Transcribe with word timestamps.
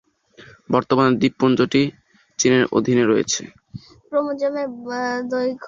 বর্তমানে 0.69 1.11
দ্বীপপুঞ্জটি 1.17 1.81
চীন 2.39 2.53
এর 2.57 2.63
অধীনে 2.71 3.03
রয়েছে। 3.05 3.41